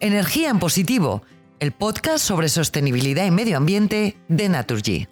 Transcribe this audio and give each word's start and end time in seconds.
Energía 0.00 0.50
en 0.50 0.60
Positivo, 0.60 1.22
el 1.58 1.72
podcast 1.72 2.24
sobre 2.24 2.48
sostenibilidad 2.48 3.26
y 3.26 3.32
medio 3.32 3.56
ambiente 3.56 4.16
de 4.28 4.48
Naturgy. 4.48 5.08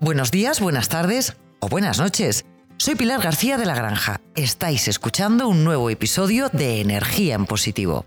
Buenos 0.00 0.32
días, 0.32 0.58
buenas 0.58 0.88
tardes 0.88 1.36
o 1.60 1.68
buenas 1.68 2.00
noches. 2.00 2.44
Soy 2.76 2.96
Pilar 2.96 3.22
García 3.22 3.56
de 3.56 3.66
la 3.66 3.76
Granja. 3.76 4.20
Estáis 4.34 4.88
escuchando 4.88 5.46
un 5.46 5.62
nuevo 5.62 5.90
episodio 5.90 6.48
de 6.48 6.80
Energía 6.80 7.36
en 7.36 7.46
Positivo. 7.46 8.04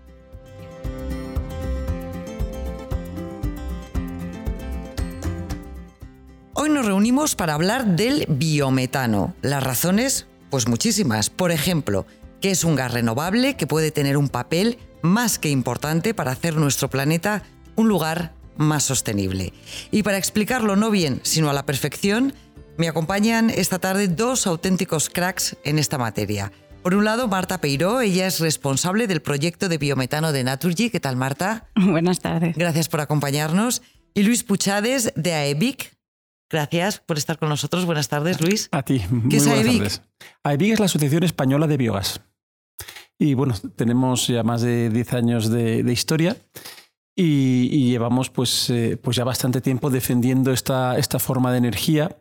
Hoy 6.52 6.68
nos 6.68 6.84
reunimos 6.84 7.34
para 7.34 7.54
hablar 7.54 7.86
del 7.86 8.26
biometano. 8.28 9.34
Las 9.40 9.62
razones 9.62 10.26
pues 10.50 10.68
muchísimas. 10.68 11.30
Por 11.30 11.52
ejemplo, 11.52 12.04
que 12.40 12.50
es 12.50 12.64
un 12.64 12.76
gas 12.76 12.92
renovable 12.92 13.56
que 13.56 13.66
puede 13.66 13.90
tener 13.90 14.16
un 14.16 14.28
papel 14.28 14.78
más 15.02 15.38
que 15.38 15.50
importante 15.50 16.14
para 16.14 16.32
hacer 16.32 16.56
nuestro 16.56 16.90
planeta 16.90 17.42
un 17.76 17.88
lugar 17.88 18.34
más 18.56 18.84
sostenible. 18.84 19.52
Y 19.90 20.02
para 20.02 20.18
explicarlo 20.18 20.76
no 20.76 20.90
bien, 20.90 21.20
sino 21.22 21.50
a 21.50 21.52
la 21.52 21.64
perfección, 21.64 22.34
me 22.76 22.88
acompañan 22.88 23.50
esta 23.50 23.78
tarde 23.78 24.08
dos 24.08 24.46
auténticos 24.46 25.10
cracks 25.10 25.56
en 25.64 25.78
esta 25.78 25.98
materia. 25.98 26.52
Por 26.82 26.94
un 26.94 27.04
lado, 27.04 27.28
Marta 27.28 27.60
Peiró, 27.60 28.00
ella 28.00 28.26
es 28.26 28.40
responsable 28.40 29.06
del 29.06 29.20
proyecto 29.20 29.68
de 29.68 29.76
biometano 29.76 30.32
de 30.32 30.44
Naturgy. 30.44 30.88
¿Qué 30.88 31.00
tal, 31.00 31.16
Marta? 31.16 31.68
Buenas 31.76 32.20
tardes. 32.20 32.56
Gracias 32.56 32.88
por 32.88 33.00
acompañarnos. 33.00 33.82
Y 34.14 34.22
Luis 34.22 34.44
Puchades, 34.44 35.12
de 35.14 35.34
AEBIC, 35.34 35.92
Gracias 36.50 36.98
por 36.98 37.16
estar 37.16 37.38
con 37.38 37.48
nosotros. 37.48 37.86
Buenas 37.86 38.08
tardes, 38.08 38.40
Luis. 38.40 38.68
A 38.72 38.82
ti. 38.82 39.00
¿Qué 39.30 39.36
es 39.36 39.46
buenas 39.46 39.64
tardes. 39.64 40.02
AEBIC 40.42 40.72
es 40.72 40.78
la 40.80 40.86
Asociación 40.86 41.22
Española 41.22 41.68
de 41.68 41.76
Biogas. 41.76 42.22
Y 43.22 43.34
bueno, 43.34 43.54
tenemos 43.76 44.28
ya 44.28 44.42
más 44.42 44.62
de 44.62 44.88
10 44.88 45.12
años 45.12 45.50
de, 45.50 45.84
historia 45.92 46.38
y, 47.14 47.90
llevamos 47.90 48.30
pues, 48.30 48.70
eh, 48.70 48.96
pues 48.96 49.18
ya 49.18 49.24
bastante 49.24 49.60
tiempo 49.60 49.90
defendiendo 49.90 50.52
esta, 50.52 50.96
esta 50.96 51.18
forma 51.18 51.52
de 51.52 51.58
energía, 51.58 52.16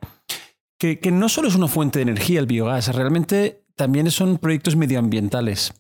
que, 0.78 1.00
que, 1.00 1.12
no 1.12 1.30
solo 1.30 1.48
es 1.48 1.56
una 1.56 1.70
fuente 1.70 2.00
de 2.00 2.04
energía 2.04 2.42
el 2.42 2.48
biogás, 2.48 2.94
realmente 2.94 3.64
también 3.78 4.12
son 4.12 4.40
proyectos 4.40 4.76
medioambientales 4.76 5.74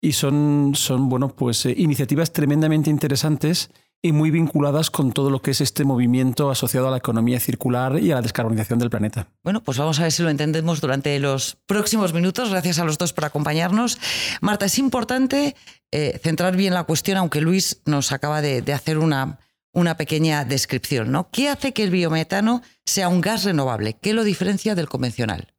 y 0.00 0.12
son, 0.12 0.74
son 0.76 1.08
bueno, 1.08 1.34
pues, 1.34 1.66
eh, 1.66 1.74
iniciativas 1.76 2.32
tremendamente 2.32 2.90
interesantes 2.90 3.70
y 4.02 4.12
muy 4.12 4.30
vinculadas 4.30 4.90
con 4.90 5.12
todo 5.12 5.30
lo 5.30 5.42
que 5.42 5.50
es 5.50 5.60
este 5.60 5.84
movimiento 5.84 6.50
asociado 6.50 6.88
a 6.88 6.90
la 6.90 6.96
economía 6.96 7.38
circular 7.38 7.98
y 7.98 8.12
a 8.12 8.16
la 8.16 8.22
descarbonización 8.22 8.78
del 8.78 8.90
planeta. 8.90 9.28
Bueno, 9.42 9.62
pues 9.62 9.78
vamos 9.78 9.98
a 10.00 10.04
ver 10.04 10.12
si 10.12 10.22
lo 10.22 10.30
entendemos 10.30 10.80
durante 10.80 11.18
los 11.18 11.58
próximos 11.66 12.14
minutos. 12.14 12.50
Gracias 12.50 12.78
a 12.78 12.84
los 12.84 12.96
dos 12.96 13.12
por 13.12 13.26
acompañarnos. 13.26 13.98
Marta, 14.40 14.66
es 14.66 14.78
importante 14.78 15.54
eh, 15.90 16.18
centrar 16.22 16.56
bien 16.56 16.72
la 16.74 16.84
cuestión, 16.84 17.18
aunque 17.18 17.40
Luis 17.40 17.82
nos 17.84 18.12
acaba 18.12 18.40
de, 18.40 18.62
de 18.62 18.72
hacer 18.72 18.98
una, 18.98 19.38
una 19.72 19.96
pequeña 19.96 20.44
descripción. 20.44 21.12
¿no? 21.12 21.28
¿Qué 21.30 21.48
hace 21.48 21.72
que 21.72 21.84
el 21.84 21.90
biometano 21.90 22.62
sea 22.86 23.08
un 23.08 23.20
gas 23.20 23.44
renovable? 23.44 23.94
¿Qué 24.00 24.14
lo 24.14 24.24
diferencia 24.24 24.74
del 24.74 24.88
convencional? 24.88 25.52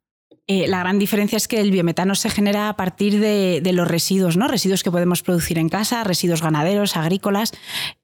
Eh, 0.54 0.68
la 0.68 0.80
gran 0.80 0.98
diferencia 0.98 1.38
es 1.38 1.48
que 1.48 1.60
el 1.60 1.70
biometano 1.70 2.14
se 2.14 2.28
genera 2.28 2.68
a 2.68 2.76
partir 2.76 3.20
de, 3.20 3.62
los 3.72 3.88
residuos, 3.88 4.36
¿no? 4.36 4.48
Residuos 4.48 4.82
que 4.82 4.90
podemos 4.90 5.22
producir 5.22 5.56
en 5.56 5.70
casa, 5.70 6.04
residuos 6.04 6.42
ganaderos, 6.42 6.94
agrícolas, 6.94 7.52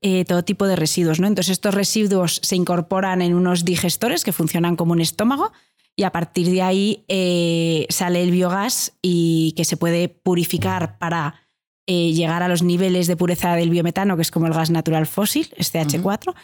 eh, 0.00 0.24
todo 0.24 0.42
tipo 0.42 0.66
de 0.66 0.74
residuos, 0.74 1.20
¿no? 1.20 1.26
Entonces 1.26 1.52
estos 1.52 1.74
residuos 1.74 2.40
se 2.42 2.56
incorporan 2.56 3.20
en 3.20 3.34
unos 3.34 3.66
digestores 3.66 4.24
que 4.24 4.32
funcionan 4.32 4.76
como 4.76 4.92
un 4.92 5.02
estómago 5.02 5.52
y 5.94 6.04
a 6.04 6.10
partir 6.10 6.48
de 6.48 6.62
ahí 6.62 7.04
eh, 7.08 7.86
sale 7.90 8.22
el 8.22 8.30
biogás 8.30 8.94
y 9.02 9.52
que 9.54 9.66
se 9.66 9.76
puede 9.76 10.08
purificar 10.08 10.96
para 10.96 11.42
llegar 11.86 12.42
a 12.42 12.48
los 12.48 12.62
niveles 12.62 13.06
de 13.06 13.16
pureza 13.16 13.56
del 13.56 13.70
biometano, 13.70 14.16
que 14.16 14.20
es 14.20 14.30
como 14.30 14.46
el 14.46 14.52
gas 14.52 14.68
natural 14.68 15.06
fósil, 15.06 15.48
este 15.56 15.80
H4, 15.80 16.34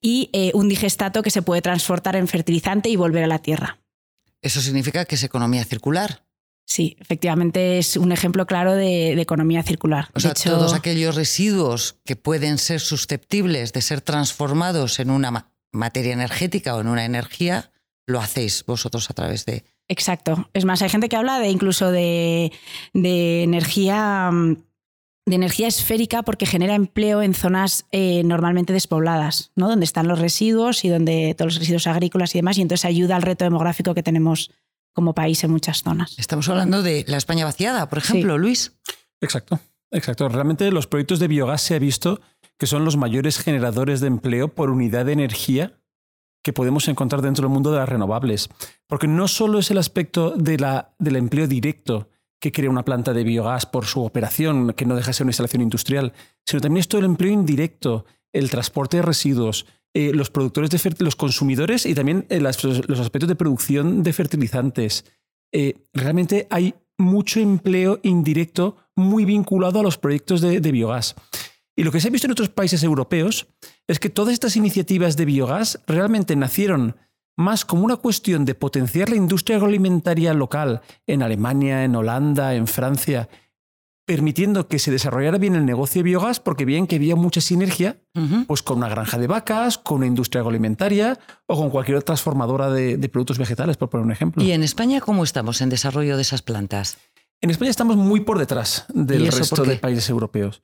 y 0.00 0.30
un 0.54 0.68
digestato 0.68 1.24
que 1.24 1.30
se 1.30 1.42
puede 1.42 1.60
transportar 1.60 2.14
en 2.14 2.28
fertilizante 2.28 2.88
y 2.88 2.94
volver 2.94 3.24
a 3.24 3.26
la 3.26 3.40
tierra. 3.40 3.81
Eso 4.42 4.60
significa 4.60 5.04
que 5.04 5.14
es 5.14 5.22
economía 5.22 5.64
circular. 5.64 6.24
Sí, 6.64 6.96
efectivamente 7.00 7.78
es 7.78 7.96
un 7.96 8.12
ejemplo 8.12 8.46
claro 8.46 8.74
de, 8.74 9.12
economía 9.20 9.62
circular. 9.62 10.08
O 10.14 10.20
sea, 10.20 10.34
todos 10.34 10.74
aquellos 10.74 11.14
residuos 11.14 11.96
que 12.04 12.16
pueden 12.16 12.58
ser 12.58 12.80
susceptibles 12.80 13.72
de 13.72 13.82
ser 13.82 14.00
transformados 14.00 14.98
en 15.00 15.10
una 15.10 15.50
materia 15.72 16.12
energética 16.12 16.74
o 16.76 16.80
en 16.80 16.88
una 16.88 17.04
energía, 17.04 17.72
lo 18.06 18.20
hacéis 18.20 18.64
vosotros 18.64 19.10
a 19.10 19.14
través 19.14 19.44
de... 19.44 19.64
Exacto. 19.88 20.48
Es 20.54 20.64
más, 20.64 20.82
hay 20.82 20.88
gente 20.88 21.08
que 21.08 21.16
habla 21.16 21.38
de 21.38 21.48
incluso 21.48 21.90
de, 21.90 22.52
de 22.94 23.42
energía 23.42 24.30
mm, 24.30 24.56
de 25.24 25.36
energía 25.36 25.68
esférica 25.68 26.22
porque 26.22 26.46
genera 26.46 26.74
empleo 26.74 27.22
en 27.22 27.34
zonas 27.34 27.86
eh, 27.92 28.22
normalmente 28.24 28.72
despobladas, 28.72 29.52
¿no? 29.54 29.68
donde 29.68 29.84
están 29.84 30.08
los 30.08 30.18
residuos 30.18 30.84
y 30.84 30.88
donde 30.88 31.34
todos 31.36 31.54
los 31.54 31.60
residuos 31.60 31.86
agrícolas 31.86 32.34
y 32.34 32.38
demás, 32.38 32.58
y 32.58 32.62
entonces 32.62 32.84
ayuda 32.84 33.16
al 33.16 33.22
reto 33.22 33.44
demográfico 33.44 33.94
que 33.94 34.02
tenemos 34.02 34.50
como 34.92 35.14
país 35.14 35.42
en 35.44 35.50
muchas 35.52 35.82
zonas. 35.82 36.18
Estamos 36.18 36.48
hablando 36.48 36.82
de 36.82 37.04
la 37.08 37.16
España 37.16 37.44
vaciada, 37.44 37.88
por 37.88 37.98
ejemplo, 37.98 38.36
Luis. 38.36 38.72
Exacto, 39.20 39.60
exacto. 39.90 40.28
Realmente 40.28 40.70
los 40.70 40.86
proyectos 40.86 41.18
de 41.18 41.28
biogás 41.28 41.62
se 41.62 41.74
ha 41.74 41.78
visto 41.78 42.20
que 42.58 42.66
son 42.66 42.84
los 42.84 42.96
mayores 42.96 43.38
generadores 43.38 44.00
de 44.00 44.08
empleo 44.08 44.48
por 44.48 44.70
unidad 44.70 45.06
de 45.06 45.12
energía 45.12 45.78
que 46.44 46.52
podemos 46.52 46.88
encontrar 46.88 47.22
dentro 47.22 47.42
del 47.42 47.52
mundo 47.52 47.72
de 47.72 47.78
las 47.78 47.88
renovables. 47.88 48.50
Porque 48.86 49.06
no 49.06 49.28
solo 49.28 49.60
es 49.60 49.70
el 49.70 49.78
aspecto 49.78 50.30
de 50.36 50.58
la, 50.58 50.94
del 50.98 51.16
empleo 51.16 51.46
directo, 51.46 52.08
que 52.42 52.50
crea 52.50 52.68
una 52.68 52.84
planta 52.84 53.12
de 53.14 53.22
biogás 53.22 53.66
por 53.66 53.86
su 53.86 54.02
operación, 54.02 54.72
que 54.72 54.84
no 54.84 54.96
deja 54.96 55.10
de 55.10 55.12
ser 55.12 55.24
una 55.24 55.30
instalación 55.30 55.62
industrial, 55.62 56.12
sino 56.44 56.60
también 56.60 56.80
es 56.80 56.88
todo 56.88 56.98
el 56.98 57.04
empleo 57.04 57.30
indirecto, 57.30 58.04
el 58.32 58.50
transporte 58.50 58.96
de 58.96 59.04
residuos, 59.04 59.64
eh, 59.94 60.10
los 60.12 60.28
productores 60.30 60.68
de 60.68 61.04
los 61.04 61.14
consumidores 61.14 61.86
y 61.86 61.94
también 61.94 62.26
eh, 62.30 62.40
los, 62.40 62.64
aspectos 62.98 63.28
de 63.28 63.36
producción 63.36 64.02
de 64.02 64.12
fertilizantes. 64.12 65.04
Eh, 65.52 65.86
realmente 65.94 66.48
hay 66.50 66.74
mucho 66.98 67.38
empleo 67.38 68.00
indirecto 68.02 68.76
muy 68.96 69.24
vinculado 69.24 69.78
a 69.78 69.84
los 69.84 69.96
proyectos 69.96 70.40
de 70.40 70.72
biogás. 70.72 71.14
Y 71.76 71.84
lo 71.84 71.92
que 71.92 72.00
se 72.00 72.08
ha 72.08 72.10
visto 72.10 72.26
en 72.26 72.32
otros 72.32 72.48
países 72.48 72.82
europeos 72.82 73.46
es 73.86 74.00
que 74.00 74.10
todas 74.10 74.34
estas 74.34 74.56
iniciativas 74.56 75.16
de 75.16 75.26
biogás 75.26 75.80
realmente 75.86 76.34
nacieron 76.34 76.96
más 77.36 77.64
como 77.64 77.84
una 77.84 77.96
cuestión 77.96 78.44
de 78.44 78.54
potenciar 78.54 79.08
la 79.10 79.16
industria 79.16 79.56
agroalimentaria 79.56 80.34
local 80.34 80.82
en 81.06 81.22
Alemania, 81.22 81.84
en 81.84 81.96
Holanda, 81.96 82.54
en 82.54 82.66
Francia, 82.66 83.28
permitiendo 84.04 84.68
que 84.68 84.78
se 84.78 84.90
desarrollara 84.90 85.38
bien 85.38 85.54
el 85.54 85.64
negocio 85.64 86.00
de 86.00 86.04
biogás, 86.04 86.40
porque 86.40 86.64
bien 86.64 86.86
que 86.86 86.96
había 86.96 87.16
mucha 87.16 87.40
sinergia 87.40 88.00
pues 88.46 88.62
con 88.62 88.78
una 88.78 88.88
granja 88.88 89.16
de 89.18 89.26
vacas, 89.26 89.78
con 89.78 89.98
una 89.98 90.06
industria 90.06 90.40
agroalimentaria 90.40 91.18
o 91.46 91.56
con 91.56 91.70
cualquier 91.70 91.96
otra 91.96 92.06
transformadora 92.06 92.70
de, 92.70 93.08
productos 93.08 93.38
vegetales, 93.38 93.76
por 93.76 93.90
poner 93.90 94.04
un 94.04 94.12
ejemplo. 94.12 94.42
¿Y 94.42 94.52
en 94.52 94.62
España 94.62 95.00
cómo 95.00 95.24
estamos 95.24 95.60
en 95.60 95.68
desarrollo 95.68 96.16
de 96.16 96.22
esas 96.22 96.42
plantas? 96.42 96.98
En 97.40 97.50
España 97.50 97.70
estamos 97.70 97.96
muy 97.96 98.20
por 98.20 98.38
detrás 98.38 98.86
del 98.92 99.26
resto 99.26 99.64
de 99.64 99.76
países 99.76 100.08
europeos. 100.10 100.62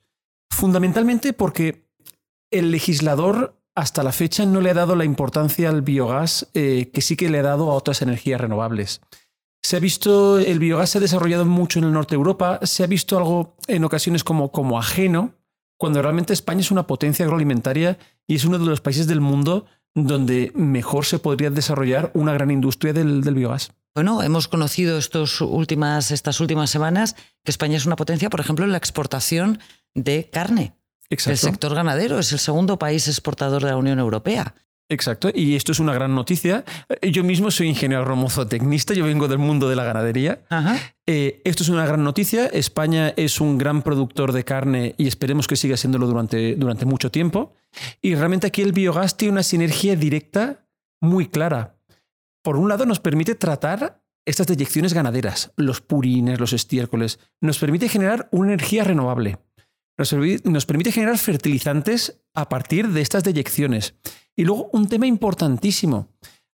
Fundamentalmente 0.49 1.33
porque 1.33 1.89
el 2.51 2.71
legislador 2.71 3.58
hasta 3.75 4.03
la 4.03 4.11
fecha 4.11 4.45
no 4.45 4.61
le 4.61 4.71
ha 4.71 4.73
dado 4.73 4.95
la 4.95 5.05
importancia 5.05 5.69
al 5.69 5.81
biogás 5.81 6.47
eh, 6.53 6.91
que 6.93 7.01
sí 7.01 7.15
que 7.15 7.29
le 7.29 7.39
ha 7.39 7.43
dado 7.43 7.71
a 7.71 7.75
otras 7.75 8.01
energías 8.01 8.41
renovables. 8.41 9.01
Se 9.61 9.77
ha 9.77 9.79
visto, 9.79 10.39
el 10.39 10.59
biogás 10.59 10.91
se 10.91 10.97
ha 10.97 11.01
desarrollado 11.01 11.45
mucho 11.45 11.79
en 11.79 11.85
el 11.85 11.93
norte 11.93 12.15
de 12.15 12.17
Europa, 12.17 12.59
se 12.63 12.83
ha 12.83 12.87
visto 12.87 13.17
algo 13.17 13.57
en 13.67 13.83
ocasiones 13.83 14.23
como, 14.23 14.51
como 14.51 14.79
ajeno, 14.79 15.33
cuando 15.77 16.01
realmente 16.01 16.33
España 16.33 16.61
es 16.61 16.71
una 16.71 16.87
potencia 16.87 17.25
agroalimentaria 17.25 17.97
y 18.27 18.35
es 18.35 18.45
uno 18.45 18.59
de 18.59 18.65
los 18.65 18.81
países 18.81 19.07
del 19.07 19.21
mundo 19.21 19.65
donde 19.95 20.51
mejor 20.55 21.05
se 21.05 21.19
podría 21.19 21.49
desarrollar 21.49 22.11
una 22.13 22.33
gran 22.33 22.51
industria 22.51 22.93
del, 22.93 23.21
del 23.21 23.35
biogás. 23.35 23.71
Bueno, 23.95 24.21
hemos 24.23 24.47
conocido 24.47 24.97
estos 24.97 25.41
últimas, 25.41 26.11
estas 26.11 26.39
últimas 26.39 26.69
semanas 26.69 27.15
que 27.43 27.51
España 27.51 27.77
es 27.77 27.85
una 27.85 27.95
potencia, 27.95 28.29
por 28.29 28.39
ejemplo, 28.39 28.65
en 28.65 28.71
la 28.71 28.77
exportación 28.77 29.59
de 29.95 30.29
carne. 30.31 30.78
El 31.09 31.37
sector 31.37 31.73
ganadero 31.73 32.19
es 32.19 32.31
el 32.31 32.39
segundo 32.39 32.77
país 32.77 33.07
exportador 33.07 33.63
de 33.63 33.69
la 33.69 33.77
Unión 33.77 33.99
Europea. 33.99 34.53
Exacto, 34.91 35.29
y 35.33 35.55
esto 35.55 35.71
es 35.71 35.79
una 35.79 35.93
gran 35.93 36.15
noticia. 36.15 36.65
Eh, 36.89 37.11
yo 37.11 37.23
mismo 37.23 37.51
soy 37.51 37.67
ingeniero 37.67 38.05
tecnista, 38.47 38.95
yo 38.95 39.05
vengo 39.05 39.27
del 39.27 39.37
mundo 39.37 39.69
de 39.69 39.75
la 39.75 39.83
ganadería. 39.83 40.41
Eh, 41.05 41.41
esto 41.45 41.61
es 41.61 41.69
una 41.69 41.85
gran 41.85 42.03
noticia. 42.03 42.47
España 42.47 43.13
es 43.15 43.39
un 43.39 43.59
gran 43.59 43.83
productor 43.83 44.31
de 44.31 44.43
carne 44.43 44.95
y 44.97 45.07
esperemos 45.07 45.47
que 45.47 45.55
siga 45.55 45.77
siéndolo 45.77 46.07
durante, 46.07 46.55
durante 46.55 46.85
mucho 46.85 47.11
tiempo. 47.11 47.53
Y 48.01 48.15
realmente 48.15 48.47
aquí 48.47 48.63
el 48.63 48.71
biogás 48.71 49.15
tiene 49.15 49.33
una 49.33 49.43
sinergia 49.43 49.95
directa 49.95 50.65
muy 51.01 51.27
clara. 51.27 51.75
Por 52.41 52.57
un 52.57 52.67
lado, 52.67 52.87
nos 52.87 52.99
permite 52.99 53.35
tratar 53.35 54.01
estas 54.25 54.47
deyecciones 54.47 54.93
ganaderas, 54.93 55.51
los 55.55 55.81
purines, 55.81 56.39
los 56.39 56.53
estiércoles. 56.53 57.19
Nos 57.41 57.59
permite 57.59 57.89
generar 57.89 58.27
una 58.31 58.53
energía 58.53 58.83
renovable 58.83 59.37
nos, 59.99 60.65
permite 60.65 60.91
generar 60.91 61.17
fertilizantes 61.17 62.21
a 62.33 62.47
partir 62.47 62.87
de 62.87 63.01
estas 63.01 63.23
deyecciones. 63.23 63.95
Y 64.35 64.45
luego 64.45 64.69
un 64.71 64.87
tema 64.87 65.07
importantísimo. 65.07 66.07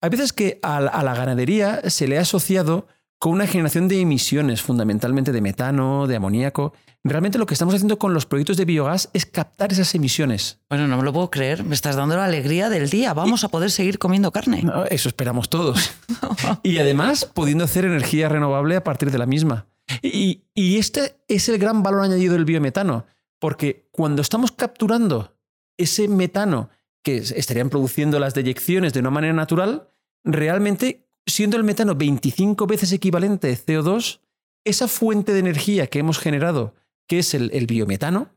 Hay 0.01 0.11
veces 0.11 0.33
que 0.33 0.61
a 0.63 0.81
la, 0.81 1.15
ganadería 1.15 1.91
se 1.91 2.07
le 2.07 2.19
ha 2.19 2.23
asociado 2.23 2.87
con 3.19 3.33
una 3.33 3.47
generación 3.47 3.89
de 3.89 4.01
emisiones, 4.01 4.63
fundamentalmente 4.63 5.33
de 5.33 5.41
metano, 5.41 6.07
de 6.07 6.17
amoníaco. 6.17 6.73
Realmente 7.05 7.39
lo 7.39 7.47
que 7.47 7.55
estamos 7.55 7.75
haciendo 7.75 7.99
con 7.99 8.15
los 8.15 8.27
proyectos 8.27 8.57
de 8.57 8.65
biogás 8.65 9.11
es 9.13 9.27
captar 9.27 9.73
esas 9.73 9.95
emisiones. 9.95 10.61
Bueno, 10.69 10.89
no 10.89 10.97
me 10.97 11.03
lo 11.03 11.13
puedo 11.13 11.31
creer, 11.31 11.65
me 11.65 11.75
estás 11.75 11.97
dando 11.97 12.17
la 12.17 12.25
alegría 12.25 12.69
del 12.69 12.91
día, 12.91 13.15
vamos 13.15 13.45
a 13.45 13.49
poder 13.49 13.71
seguir 13.71 13.99
comiendo 13.99 14.33
carne. 14.33 14.65
eso 14.91 15.09
esperamos 15.09 15.51
todos. 15.51 15.93
y 16.63 16.79
además 16.79 17.29
pudiendo 17.33 17.65
hacer 17.65 17.85
energía 17.85 18.29
renovable 18.29 18.77
a 18.77 18.85
partir 18.85 19.11
de 19.11 19.19
la 19.19 19.27
misma. 19.27 19.67
Y, 20.01 20.45
y 20.55 20.79
este 20.79 21.17
es 21.29 21.49
el 21.49 21.59
gran 21.59 21.83
valor 21.83 22.03
añadido 22.03 22.35
del 22.35 22.45
biometano, 22.45 23.05
porque 23.43 23.89
cuando 23.91 24.23
estamos 24.23 24.53
capturando 24.53 25.37
ese 25.77 26.07
metano 26.07 26.71
que 27.03 27.17
estarían 27.17 27.71
produciendo 27.71 28.21
las 28.21 28.35
deyecciones 28.35 28.93
de 28.93 29.01
una 29.01 29.11
manera 29.11 29.33
natural, 29.33 29.89
realmente 30.23 31.09
siendo 31.27 31.57
el 31.57 31.65
metano 31.65 31.97
25 31.97 32.69
veces 32.69 32.93
equivalente 32.93 33.51
a 33.51 33.57
CO2, 33.57 34.21
esa 34.65 34.87
fuente 34.87 35.33
de 35.33 35.41
energía 35.41 35.89
que 35.89 35.99
hemos 35.99 36.21
generado, 36.21 36.77
que 37.09 37.19
es 37.19 37.35
el, 37.35 37.67
biometano, 37.67 38.31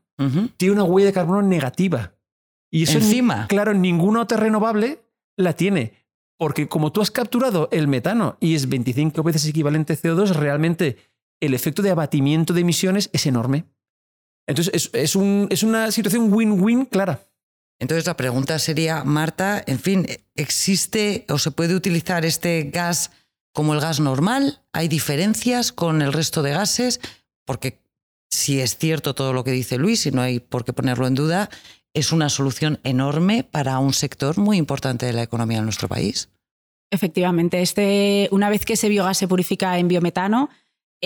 tiene 0.58 0.74
una 0.74 0.84
huella 0.84 1.06
de 1.06 1.14
carbono 1.14 1.44
negativa. 1.44 2.16
Y 2.72 2.82
eso 2.82 2.98
encima. 2.98 3.46
claro, 3.46 3.76
ninguna 3.76 4.22
otra 4.22 4.38
renovable 4.38 5.04
la 5.38 5.54
tiene. 5.54 5.94
Porque 6.36 6.68
como 6.68 6.92
tú 6.92 7.02
has 7.02 7.12
capturado 7.12 7.70
el 7.72 7.88
metano 7.88 8.38
y 8.40 8.56
es 8.56 8.68
25 8.70 9.22
veces 9.22 9.46
equivalente 9.46 9.94
a 9.94 9.98
CO2, 9.98 10.30
realmente 10.32 10.98
el 11.40 11.54
efecto 11.54 11.84
de 11.84 11.92
abatimiento 11.92 12.56
de 12.56 12.62
emisiones 12.62 13.12
es 13.14 13.28
enorme. 13.28 13.66
Entonces 14.48 14.90
es 14.94 15.16
una 15.16 15.92
situación 15.92 16.32
win-win 16.32 16.86
clara. 16.86 17.22
Entonces 17.80 18.06
la 18.06 18.16
pregunta 18.16 18.58
sería, 18.60 19.04
Marta, 19.04 19.64
en 19.66 19.80
fin, 19.80 20.08
¿existe 20.36 21.26
o 21.30 21.38
se 21.38 21.52
puede 21.52 21.76
utilizar 21.76 22.26
este 22.26 22.64
gas 22.64 23.12
como 23.54 23.74
el 23.74 23.82
gas 23.82 24.00
normal? 24.00 24.62
¿Hay 24.72 24.88
diferencias 24.88 25.72
con 25.72 26.02
el 26.02 26.14
resto 26.14 26.42
de 26.42 26.52
gases? 26.52 27.02
Porque 27.46 27.82
si 28.30 28.60
es 28.60 28.78
cierto 28.78 29.14
todo 29.14 29.34
lo 29.34 29.44
que 29.44 29.52
dice 29.52 29.78
Luis 29.78 30.06
y 30.06 30.12
no 30.12 30.22
hay 30.22 30.40
por 30.40 30.64
qué 30.64 30.74
ponerlo 30.74 31.08
en 31.08 31.16
duda, 31.16 31.50
es 31.94 32.12
una 32.12 32.30
solución 32.30 32.80
enorme 32.84 33.44
para 33.44 33.80
un 33.80 33.94
sector 33.94 34.38
muy 34.38 34.58
importante 34.58 35.06
de 35.06 35.14
la 35.14 35.24
economía 35.24 35.60
de 35.60 35.64
nuestro 35.64 35.88
país. 35.88 36.30
Efectivamente, 36.92 37.62
este, 37.62 38.30
una 38.32 38.50
vez 38.50 38.66
que 38.66 38.74
ese 38.74 38.90
biogás 38.90 39.18
se 39.18 39.28
purifica 39.28 39.78
en 39.80 39.88
biometano, 39.88 40.50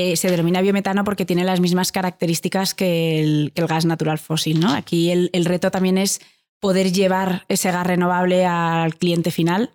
eh, 0.01 0.15
se 0.15 0.31
denomina 0.31 0.61
biometano 0.61 1.03
porque 1.03 1.25
tiene 1.25 1.43
las 1.43 1.59
mismas 1.59 1.91
características 1.91 2.73
que 2.73 3.19
el, 3.19 3.51
gas 3.53 3.83
natural 3.83 4.17
fósil. 4.17 4.61
¿no? 4.61 4.73
Aquí 4.73 5.11
el 5.11 5.45
reto 5.45 5.71
también 5.71 5.97
es 5.97 6.21
poder 6.61 6.93
llevar 6.93 7.43
ese 7.49 7.69
gas 7.69 7.85
renovable 7.85 8.45
al 8.45 8.95
cliente 8.95 9.29
final 9.29 9.71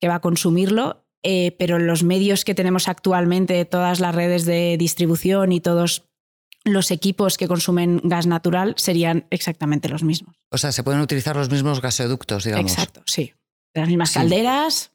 que 0.00 0.08
va 0.08 0.16
a 0.16 0.20
consumirlo, 0.20 1.04
eh, 1.22 1.54
pero 1.58 1.78
los 1.78 2.04
medios 2.04 2.44
que 2.44 2.54
tenemos 2.54 2.88
actualmente, 2.88 3.66
todas 3.66 4.00
las 4.00 4.14
redes 4.14 4.46
de 4.46 4.76
distribución 4.78 5.52
y 5.52 5.60
todos 5.60 6.04
los 6.64 6.90
equipos 6.90 7.36
que 7.36 7.46
consumen 7.46 8.00
gas 8.02 8.26
natural 8.26 8.72
serían 8.78 9.26
exactamente 9.28 9.90
los 9.90 10.02
mismos. 10.02 10.36
O 10.50 10.56
sea, 10.56 10.72
se 10.72 10.82
pueden 10.84 11.02
utilizar 11.02 11.36
los 11.36 11.50
mismos 11.50 11.82
gasoductos, 11.82 12.44
digamos. 12.44 12.72
Exacto, 12.72 13.02
sí. 13.06 13.34
Las 13.74 13.88
mismas 13.88 14.12
calderas, 14.12 14.90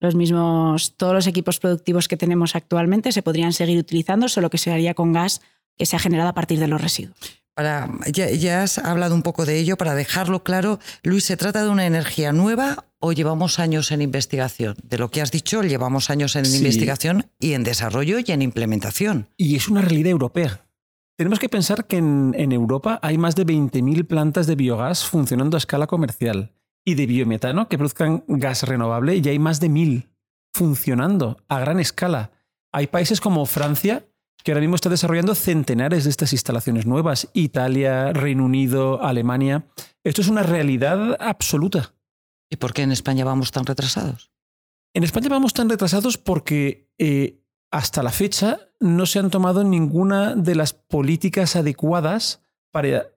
los 0.00 0.14
mismos, 0.14 0.96
todos 0.96 1.14
los 1.14 1.26
equipos 1.26 1.58
productivos 1.58 2.08
que 2.08 2.16
tenemos 2.16 2.54
actualmente 2.54 3.12
se 3.12 3.22
podrían 3.22 3.52
seguir 3.52 3.78
utilizando, 3.78 4.28
solo 4.28 4.50
que 4.50 4.58
se 4.58 4.70
haría 4.72 4.94
con 4.94 5.12
gas 5.12 5.40
que 5.76 5.86
se 5.86 5.96
ha 5.96 6.00
generado 6.00 6.28
a 6.28 6.34
partir 6.34 6.58
de 6.58 6.68
los 6.68 6.80
residuos 6.80 7.38
ya, 8.12 8.62
has 8.62 8.78
hablado 8.78 9.14
un 9.14 9.22
poco 9.22 9.44
de 9.44 9.58
ello, 9.58 9.76
para 9.76 9.94
dejarlo 9.94 10.42
claro, 10.42 10.78
Luis, 11.02 11.24
¿se 11.24 11.36
trata 11.36 11.62
de 11.62 11.70
una 11.70 11.86
energía 11.86 12.32
nueva 12.32 12.84
o 13.00 13.12
llevamos 13.12 13.58
años 13.58 13.90
en 13.90 14.02
investigación? 14.02 14.76
De 14.82 14.98
lo 14.98 15.10
que 15.10 15.22
has 15.22 15.30
dicho, 15.30 15.62
llevamos 15.62 16.10
años 16.10 16.36
en 16.36 16.46
investigación 16.46 17.30
y 17.40 17.54
en 17.54 17.64
desarrollo 17.64 18.18
y 18.24 18.30
en 18.30 18.42
implementación. 18.42 19.28
Y 19.36 19.56
es 19.56 19.68
una 19.68 19.82
realidad 19.82 20.10
europea. 20.10 20.64
Tenemos 21.16 21.40
que 21.40 21.48
pensar 21.48 21.86
que 21.86 21.96
en, 21.96 22.34
en 22.38 22.52
Europa 22.52 23.00
hay 23.02 23.18
más 23.18 23.34
de 23.34 23.44
20.000 23.44 24.06
plantas 24.06 24.46
de 24.46 24.54
biogás 24.54 25.04
funcionando 25.04 25.56
a 25.56 25.58
escala 25.58 25.88
comercial 25.88 26.52
y 26.88 26.94
de 26.94 27.04
biometano 27.04 27.68
que 27.68 27.76
produzcan 27.76 28.24
gas 28.28 28.62
renovable 28.62 29.14
y 29.16 29.28
hay 29.28 29.38
más 29.38 29.60
de 29.60 29.68
1.000 29.68 30.08
funcionando 30.54 31.36
a 31.46 31.60
gran 31.60 31.80
escala. 31.80 32.30
Hay 32.72 32.86
países 32.86 33.20
como 33.20 33.44
Francia 33.44 34.06
que 34.42 34.52
ahora 34.52 34.62
mismo 34.62 34.76
está 34.76 34.88
desarrollando 34.88 35.34
centenares 35.34 36.04
de 36.04 36.10
estas 36.10 36.32
instalaciones 36.32 36.86
nuevas. 36.86 37.28
Italia, 37.34 38.14
Reino 38.14 38.46
Unido, 38.46 39.04
Alemania. 39.04 39.66
Esto 40.02 40.22
es 40.22 40.28
una 40.28 40.42
realidad 40.42 41.18
absoluta. 41.20 41.94
¿Y 42.50 42.56
por 42.56 42.72
qué 42.72 42.82
en 42.82 42.92
España 42.92 43.26
vamos 43.26 43.50
tan 43.50 43.66
retrasados? 43.66 44.32
En 44.94 45.04
España 45.04 45.28
vamos 45.28 45.52
tan 45.52 45.68
retrasados 45.68 46.16
porque 46.16 46.90
eh, 46.96 47.44
hasta 47.70 48.02
la 48.02 48.12
fecha 48.12 48.60
no 48.80 49.04
se 49.04 49.18
han 49.18 49.28
tomado 49.28 49.62
ninguna 49.62 50.34
de 50.34 50.54
las 50.54 50.72
políticas 50.72 51.54
adecuadas 51.54 52.42
para 52.72 53.10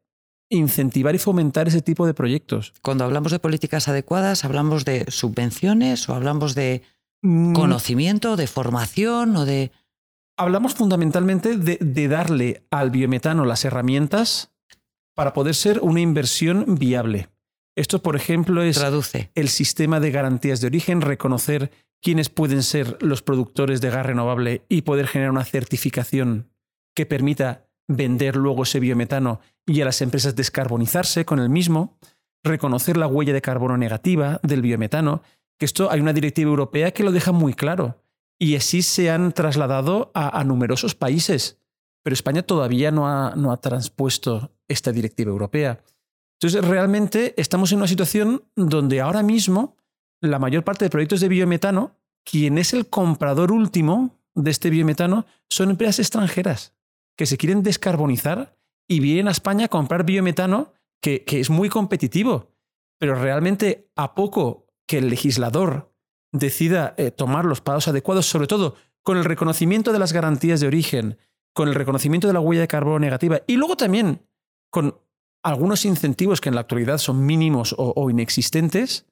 incentivar 0.52 1.16
y 1.16 1.18
fomentar 1.18 1.68
ese 1.68 1.82
tipo 1.82 2.06
de 2.06 2.14
proyectos. 2.14 2.74
Cuando 2.84 3.04
hablamos 3.04 3.32
de 3.32 3.40
políticas 3.40 3.88
adecuadas, 3.88 4.46
¿hablamos 4.46 4.86
de 4.86 5.06
subvenciones 5.10 6.08
o 6.08 6.14
hablamos 6.14 6.54
de 6.54 6.84
mm. 7.24 7.54
conocimiento, 7.54 8.36
de 8.36 8.46
formación 8.46 9.36
o 9.36 9.46
de 9.46 9.72
hablamos 10.42 10.74
fundamentalmente 10.74 11.58
de, 11.58 12.08
darle 12.08 12.64
al 12.72 12.90
biometano 12.90 13.46
las 13.46 13.64
herramientas 13.64 14.52
para 15.16 15.34
poder 15.34 15.56
ser 15.56 15.80
una 15.82 16.02
inversión 16.02 16.76
viable. 16.80 17.30
Esto, 17.76 18.02
por 18.02 18.16
ejemplo, 18.16 18.64
es 18.64 18.82
el 19.36 19.50
sistema 19.50 20.00
de 20.00 20.12
garantías 20.12 20.60
de 20.60 20.68
origen, 20.68 21.02
reconocer 21.02 21.72
quiénes 22.02 22.30
pueden 22.30 22.64
ser 22.64 22.98
los 23.02 23.22
productores 23.22 23.82
de 23.82 23.92
gas 23.92 24.06
renovable 24.06 24.64
y 24.68 24.82
poder 24.82 25.08
generar 25.08 25.32
una 25.32 25.46
certificación 25.46 26.50
que 26.96 27.06
permita 27.06 27.68
vender 27.96 28.36
luego 28.36 28.64
ese 28.64 28.80
biometano 28.80 29.40
y 29.66 29.82
a 29.82 29.86
las 29.86 30.02
empresas 30.02 30.36
descarbonizarse 30.36 31.26
con 31.26 31.40
el 31.40 31.50
mismo, 31.50 31.98
reconocer 32.44 32.98
la 32.98 33.08
huella 33.08 33.34
de 33.34 33.42
carbono 33.42 33.78
negativa 33.78 34.40
del 34.44 34.62
biometano, 34.62 35.22
que 35.60 35.66
esto 35.66 35.92
hay 35.92 36.00
una 36.00 36.14
directiva 36.14 36.50
europea 36.50 36.92
que 36.92 37.04
lo 37.04 37.12
deja 37.12 37.32
muy 37.32 37.54
claro 37.54 38.02
y 38.40 38.56
así 38.56 38.82
se 38.82 39.12
han 39.12 39.34
trasladado 39.34 40.12
a, 40.16 40.44
numerosos 40.44 40.96
países. 40.96 41.60
Pero 42.04 42.16
España 42.16 42.42
todavía 42.42 42.90
no 42.90 43.08
ha, 43.08 43.36
no 43.36 43.52
ha 43.52 43.58
transpuesto 43.58 44.52
esta 44.68 44.92
directiva 44.92 45.30
europea. 45.30 45.84
Entonces, 46.40 46.66
realmente 46.68 47.36
estamos 47.38 47.72
en 47.72 47.78
una 47.78 47.88
situación 47.88 48.44
donde 48.56 49.00
ahora 49.00 49.22
mismo 49.22 49.78
la 50.22 50.40
mayor 50.40 50.64
parte 50.64 50.86
de 50.86 50.90
proyectos 50.90 51.22
de 51.22 51.28
biometano, 51.28 51.96
quien 52.24 52.58
es 52.58 52.74
el 52.74 52.88
comprador 52.88 53.52
último 53.52 54.20
de 54.34 54.50
este 54.50 54.72
biometano, 54.72 55.28
son 55.48 55.70
empresas 55.70 56.00
extranjeras 56.00 56.74
que 57.22 57.28
se 57.28 57.38
quieren 57.38 57.62
descarbonizar 57.62 58.58
y 58.90 59.00
vienen 59.00 59.28
a 59.28 59.32
España 59.32 59.66
a 59.66 59.68
comprar 59.68 60.04
biometano 60.04 60.74
que, 61.04 61.24
que 61.24 61.40
es 61.40 61.52
muy 61.52 61.70
competitivo. 61.70 62.50
Pero 63.00 63.14
realmente 63.14 63.92
a 63.96 64.16
poco 64.16 64.66
que 64.88 64.98
el 64.98 65.08
legislador 65.08 65.94
decida 66.32 66.96
eh, 66.98 67.12
tomar 67.12 67.46
los 67.46 67.62
pasos 67.62 67.90
adecuados, 67.90 68.26
sobre 68.26 68.48
todo 68.48 68.74
con 69.04 69.20
el 69.20 69.24
reconocimiento 69.24 69.94
de 69.94 70.00
las 70.00 70.14
garantías 70.14 70.62
de 70.62 70.66
origen, 70.66 71.20
con 71.54 71.68
el 71.68 71.76
reconocimiento 71.76 72.26
de 72.26 72.34
la 72.34 72.40
huella 72.40 72.62
de 72.62 72.68
carbono 72.68 72.98
negativa 72.98 73.42
y 73.46 73.56
luego 73.56 73.78
también 73.78 74.26
con 74.72 74.98
algunos 75.44 75.86
incentivos 75.86 76.42
que 76.42 76.50
en 76.50 76.56
la 76.56 76.62
actualidad 76.62 76.98
son 76.98 77.24
mínimos 77.24 77.76
o, 77.78 78.10
inexistentes, 78.10 79.06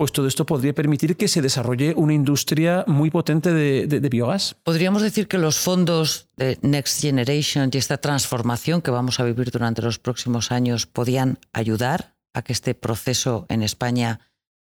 pues 0.00 0.12
todo 0.12 0.26
esto 0.26 0.46
podría 0.46 0.72
permitir 0.72 1.14
que 1.14 1.28
se 1.28 1.42
desarrolle 1.42 1.92
una 1.94 2.14
industria 2.14 2.84
muy 2.86 3.10
potente 3.10 3.52
de, 3.52 3.86
de, 3.86 4.08
biogás. 4.08 4.56
Podríamos 4.64 5.02
decir 5.02 5.28
que 5.28 5.36
los 5.36 5.58
fondos 5.58 6.30
de 6.38 6.58
Next 6.62 7.02
Generation 7.02 7.68
y 7.70 7.76
esta 7.76 7.98
transformación 7.98 8.80
que 8.80 8.90
vamos 8.90 9.20
a 9.20 9.24
vivir 9.24 9.50
durante 9.50 9.82
los 9.82 9.98
próximos 9.98 10.52
años 10.52 10.86
podían 10.86 11.38
ayudar 11.52 12.16
a 12.32 12.40
que 12.40 12.54
este 12.54 12.74
proceso 12.74 13.44
en 13.50 13.62
España 13.62 14.20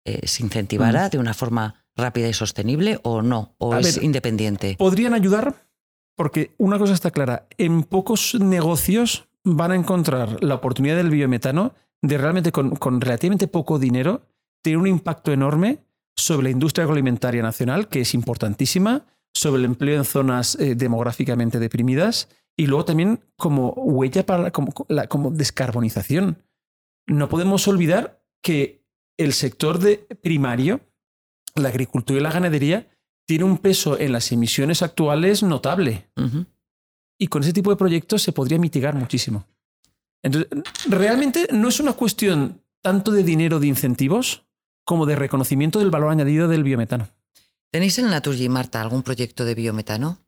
eh, 0.04 0.26
se 0.26 0.42
incentivara 0.42 1.06
mm. 1.06 1.10
de 1.10 1.18
una 1.18 1.32
forma 1.32 1.84
rápida 1.94 2.26
y 2.26 2.32
sostenible 2.32 2.98
o 3.04 3.22
no? 3.22 3.54
¿O 3.58 3.76
es 3.76 4.02
independiente? 4.02 4.74
Podrían 4.80 5.14
ayudar 5.14 5.64
porque 6.16 6.56
una 6.58 6.76
cosa 6.76 6.92
está 6.92 7.12
clara, 7.12 7.46
en 7.56 7.84
pocos 7.84 8.34
negocios 8.34 9.28
van 9.44 9.70
a 9.70 9.76
encontrar 9.76 10.42
la 10.42 10.56
oportunidad 10.56 10.96
del 10.96 11.10
biometano 11.10 11.72
de 12.02 12.18
realmente 12.18 12.52
con, 12.52 13.00
relativamente 13.00 13.46
poco 13.46 13.78
dinero 13.78 14.22
tener 14.62 14.78
un 14.78 14.86
impacto 14.86 15.32
enorme 15.32 15.78
sobre 16.16 16.44
la 16.44 16.50
industria 16.50 16.84
agroalimentaria 16.84 17.42
nacional, 17.42 17.88
que 17.88 18.02
es 18.02 18.14
importantísima, 18.14 19.06
sobre 19.32 19.60
el 19.60 19.64
empleo 19.64 19.96
en 19.96 20.04
zonas 20.04 20.56
eh, 20.56 20.74
demográficamente 20.74 21.58
deprimidas 21.58 22.28
y 22.56 22.66
luego 22.66 22.84
también 22.84 23.20
como 23.36 23.70
huella 23.70 24.26
para 24.26 24.50
como, 24.50 24.72
como 25.08 25.30
descarbonización. 25.30 26.42
No 27.06 27.28
podemos 27.28 27.66
olvidar 27.68 28.22
que 28.42 28.84
el 29.16 29.32
sector 29.32 29.78
de 29.78 29.98
primario 30.22 30.80
la 31.54 31.68
agricultura 31.68 32.20
y 32.20 32.22
la 32.22 32.30
ganadería 32.30 32.88
tiene 33.26 33.44
un 33.44 33.58
peso 33.58 33.98
en 33.98 34.12
las 34.12 34.32
emisiones 34.32 34.82
actuales 34.82 35.42
notable. 35.42 36.10
Y 37.18 37.26
con 37.28 37.42
ese 37.42 37.52
tipo 37.52 37.70
de 37.70 37.76
proyectos 37.76 38.22
se 38.22 38.32
podría 38.32 38.58
mitigar 38.58 38.94
muchísimo. 38.94 39.46
Entonces, 40.22 40.50
realmente 40.88 41.48
no 41.52 41.68
es 41.68 41.80
una 41.80 41.92
cuestión 41.92 42.62
tanto 42.82 43.12
de 43.12 43.22
dinero 43.22 43.60
de 43.60 43.68
incentivos 43.68 44.46
como 44.90 45.06
de 45.06 45.14
reconocimiento 45.14 45.78
del 45.78 45.92
valor 45.92 46.10
añadido 46.10 46.48
del 46.48 46.64
biometano. 46.64 47.06
¿Tenéis 47.70 47.96
en 48.00 48.10
Naturgy, 48.10 48.48
Marta, 48.48 48.82
algún 48.82 49.04
proyecto 49.04 49.44
de 49.44 49.54
biometano? 49.54 50.18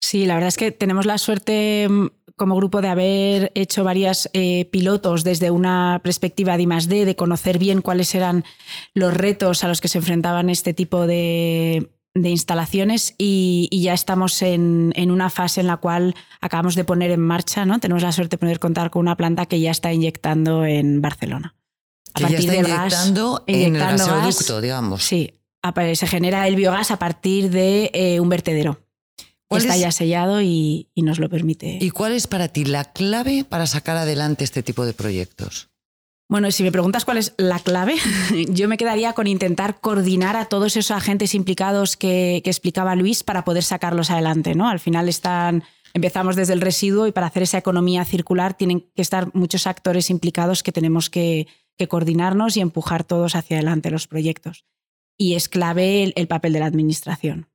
Sí, 0.00 0.26
la 0.26 0.34
verdad 0.34 0.48
es 0.48 0.56
que 0.56 0.72
tenemos 0.72 1.06
la 1.06 1.18
suerte 1.18 1.86
mm, 1.88 2.08
como 2.34 2.56
grupo 2.56 2.82
de 2.82 2.88
haber 2.88 3.52
hecho 3.54 3.84
varios 3.84 4.28
eh, 4.32 4.64
pilotos 4.72 5.22
desde 5.22 5.52
una 5.52 6.00
perspectiva 6.02 6.56
de 6.56 6.64
I+D, 6.64 7.04
de 7.04 7.14
conocer 7.14 7.60
bien 7.60 7.80
cuáles 7.80 8.12
eran 8.16 8.42
los 8.92 9.14
retos 9.14 9.62
a 9.62 9.68
los 9.68 9.80
que 9.80 9.86
se 9.86 9.98
enfrentaban 9.98 10.50
este 10.50 10.74
tipo 10.74 11.06
de, 11.06 11.88
instalaciones 12.16 13.14
y, 13.18 13.68
ya 13.70 13.94
estamos 13.94 14.42
en, 14.42 14.92
una 14.96 15.30
fase 15.30 15.60
en 15.60 15.68
la 15.68 15.76
cual 15.76 16.16
acabamos 16.40 16.74
de 16.74 16.82
poner 16.82 17.12
en 17.12 17.20
marcha, 17.20 17.64
¿no? 17.66 17.78
Tenemos 17.78 18.02
la 18.02 18.10
suerte 18.10 18.34
de 18.34 18.40
poder 18.40 18.58
contar 18.58 18.90
con 18.90 19.02
una 19.02 19.16
planta 19.16 19.46
que 19.46 19.60
ya 19.60 19.70
está 19.70 19.92
inyectando 19.92 20.64
en 20.64 21.00
Barcelona. 21.00 21.54
A 22.14 22.20
partir 22.20 22.40
está 22.40 22.56
inyectando 22.56 23.44
en 23.46 23.76
el 23.76 23.80
gasoducto, 23.80 24.60
digamos. 24.60 25.02
Sí, 25.02 25.32
se 25.94 26.06
genera 26.06 26.46
el 26.48 26.56
biogás 26.56 26.90
a 26.90 26.98
partir 26.98 27.50
de 27.50 27.90
eh, 27.94 28.20
un 28.20 28.28
vertedero. 28.28 28.78
Está 29.50 29.76
ya 29.76 29.90
sellado 29.92 30.42
y, 30.42 30.88
nos 30.96 31.18
lo 31.18 31.28
permite. 31.30 31.78
¿Y 31.80 31.90
cuál 31.90 32.12
es 32.12 32.26
para 32.26 32.48
ti 32.48 32.64
la 32.64 32.84
clave 32.84 33.44
para 33.48 33.66
sacar 33.66 33.96
adelante 33.96 34.44
este 34.44 34.62
tipo 34.62 34.84
de 34.84 34.92
proyectos? 34.92 35.70
Bueno, 36.30 36.50
si 36.50 36.62
me 36.62 36.70
preguntas 36.70 37.06
cuál 37.06 37.16
es 37.16 37.32
la 37.38 37.58
clave, 37.58 37.96
yo 38.50 38.68
me 38.68 38.76
quedaría 38.76 39.14
con 39.14 39.26
intentar 39.26 39.80
coordinar 39.80 40.36
a 40.36 40.44
todos 40.44 40.76
esos 40.76 40.90
agentes 40.90 41.34
implicados 41.34 41.96
que, 41.96 42.42
explicaba 42.44 42.94
Luis 42.94 43.22
para 43.22 43.44
poder 43.44 43.64
sacarlos 43.64 44.10
adelante. 44.10 44.54
¿no? 44.54 44.68
Al 44.68 44.80
final 44.80 45.08
están, 45.08 45.64
empezamos 45.94 46.36
desde 46.36 46.52
el 46.52 46.60
residuo 46.60 47.06
y 47.06 47.12
para 47.12 47.28
hacer 47.28 47.44
esa 47.44 47.56
economía 47.56 48.04
circular 48.04 48.52
tienen 48.52 48.80
que 48.94 49.00
estar 49.00 49.34
muchos 49.34 49.66
actores 49.66 50.10
implicados 50.10 50.62
que 50.62 50.72
tenemos 50.72 51.08
que, 51.08 51.46
coordinarnos 51.86 52.56
y 52.56 52.60
empujar 52.60 53.04
todos 53.04 53.36
hacia 53.36 53.58
adelante 53.58 53.90
los 53.90 54.08
proyectos. 54.08 54.64
Y 55.16 55.34
es 55.34 55.48
clave 55.48 56.12
el 56.16 56.26
papel 56.26 56.52
de 56.54 56.60
la 56.60 56.66
administración. 56.66 57.48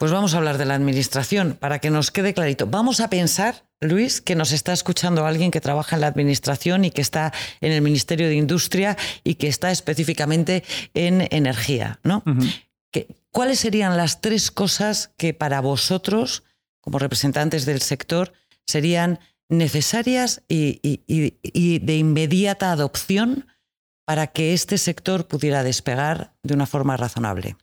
Pues 0.00 0.12
vamos 0.12 0.32
a 0.32 0.38
hablar 0.38 0.56
de 0.56 0.64
la 0.64 0.76
administración 0.76 1.58
para 1.60 1.78
que 1.78 1.90
nos 1.90 2.10
quede 2.10 2.32
clarito. 2.32 2.66
Vamos 2.66 3.00
a 3.00 3.10
pensar, 3.10 3.66
Luis, 3.82 4.22
que 4.22 4.34
nos 4.34 4.50
está 4.50 4.72
escuchando 4.72 5.26
alguien 5.26 5.50
que 5.50 5.60
trabaja 5.60 5.94
en 5.94 6.00
la 6.00 6.06
administración 6.06 6.86
y 6.86 6.90
que 6.90 7.02
está 7.02 7.34
en 7.60 7.72
el 7.72 7.82
Ministerio 7.82 8.26
de 8.26 8.34
Industria 8.34 8.96
y 9.24 9.34
que 9.34 9.48
está 9.48 9.70
específicamente 9.70 10.64
en 10.94 11.28
energía, 11.30 12.00
¿no? 12.02 12.22
¿Cuáles 13.30 13.60
serían 13.60 13.98
las 13.98 14.22
tres 14.22 14.50
cosas 14.50 15.12
que 15.18 15.34
para 15.34 15.60
vosotros, 15.60 16.44
como 16.80 16.98
representantes 16.98 17.66
del 17.66 17.82
sector, 17.82 18.32
serían 18.66 19.20
necesarias 19.50 20.42
y, 20.48 21.78
de 21.78 21.96
inmediata 21.96 22.72
adopción 22.72 23.46
para 24.06 24.28
que 24.28 24.54
este 24.54 24.78
sector 24.78 25.28
pudiera 25.28 25.62
despegar 25.62 26.34
de 26.42 26.54
una 26.54 26.66
forma 26.66 26.96
razonable? 26.96 27.56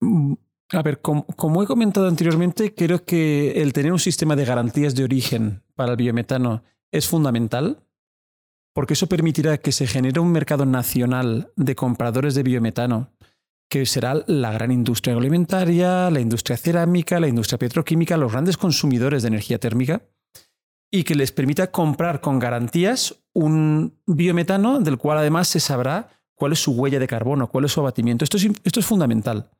Mm, 0.00 0.34
a 0.72 0.82
ver, 0.82 1.00
como, 1.00 1.62
he 1.62 1.66
comentado 1.66 2.06
anteriormente, 2.06 2.74
creo 2.74 3.04
que 3.04 3.62
el 3.62 3.72
tener 3.72 3.92
un 3.92 3.98
sistema 3.98 4.36
de 4.36 4.44
garantías 4.44 4.94
de 4.94 5.04
origen 5.04 5.62
para 5.74 5.92
el 5.92 5.96
biometano 5.96 6.62
es 6.92 7.08
fundamental, 7.08 7.82
porque 8.72 8.94
eso 8.94 9.08
permitirá 9.08 9.58
que 9.58 9.72
se 9.72 9.86
genere 9.86 10.20
un 10.20 10.30
mercado 10.30 10.66
nacional 10.66 11.52
de 11.56 11.74
compradores 11.74 12.34
de 12.34 12.44
biometano, 12.44 13.10
que 13.68 13.86
será 13.86 14.22
la 14.26 14.52
gran 14.52 14.70
industria 14.70 15.16
alimentaria, 15.16 16.10
la 16.10 16.20
industria 16.20 16.56
cerámica, 16.56 17.20
la 17.20 17.28
industria 17.28 17.58
petroquímica, 17.58 18.16
los 18.16 18.32
grandes 18.32 18.56
consumidores 18.56 19.22
de 19.22 19.28
energía 19.28 19.58
térmica, 19.58 20.02
y 20.90 21.04
que 21.04 21.14
les 21.14 21.32
permita 21.32 21.70
comprar 21.70 22.20
con 22.20 22.38
garantías 22.38 23.16
un 23.32 23.98
biometano 24.06 24.80
del 24.80 24.98
cual 24.98 25.18
además 25.18 25.48
se 25.48 25.60
sabrá 25.60 26.08
cuál 26.34 26.52
es 26.52 26.58
su 26.58 26.72
huella 26.72 26.98
de 26.98 27.06
carbono, 27.06 27.48
cuál 27.48 27.64
es 27.64 27.72
su 27.72 27.80
abatimiento. 27.80 28.24
Esto 28.24 28.38
esto 28.64 28.80
es 28.80 28.86
fundamental. 28.86 29.50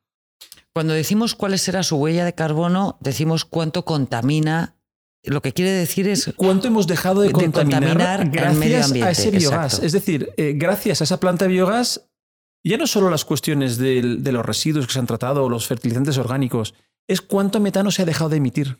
Cuando 0.72 0.94
decimos 0.94 1.34
cuál 1.34 1.58
será 1.58 1.82
su 1.82 1.96
huella 1.96 2.24
de 2.24 2.34
carbono, 2.34 2.96
decimos 3.00 3.44
cuánto 3.44 3.84
contamina. 3.84 4.76
Lo 5.22 5.42
que 5.42 5.52
quiere 5.52 5.72
decir 5.72 6.08
es 6.08 6.32
cuánto 6.36 6.68
hemos 6.68 6.86
dejado 6.86 7.20
de 7.20 7.32
contaminar, 7.32 8.30
gracias 8.30 8.92
a 8.92 9.10
ese 9.10 9.30
biogás. 9.30 9.80
Es 9.80 9.92
decir, 9.92 10.32
eh, 10.36 10.54
gracias 10.56 11.00
a 11.00 11.04
esa 11.04 11.20
planta 11.20 11.44
de 11.44 11.52
biogás, 11.52 12.08
ya 12.64 12.78
no 12.78 12.86
solo 12.86 13.10
las 13.10 13.24
cuestiones 13.24 13.76
de, 13.76 14.02
los 14.02 14.46
residuos 14.46 14.86
que 14.86 14.92
se 14.92 14.98
han 14.98 15.06
tratado 15.06 15.44
o 15.44 15.48
los 15.48 15.66
fertilizantes 15.66 16.16
orgánicos, 16.18 16.74
es 17.06 17.20
cuánto 17.20 17.60
metano 17.60 17.90
se 17.90 18.02
ha 18.02 18.06
dejado 18.06 18.30
de 18.30 18.36
emitir. 18.36 18.78